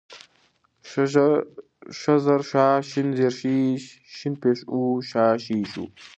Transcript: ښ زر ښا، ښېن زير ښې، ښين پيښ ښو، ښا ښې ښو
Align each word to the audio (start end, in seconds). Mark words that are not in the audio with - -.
ښ 1.99 2.03
زر 2.25 2.41
ښا، 2.49 2.67
ښېن 2.89 3.07
زير 3.17 3.33
ښې، 3.39 3.57
ښين 4.17 4.33
پيښ 4.41 4.59
ښو، 4.69 4.81
ښا 5.09 5.25
ښې 5.43 5.59
ښو 5.71 5.83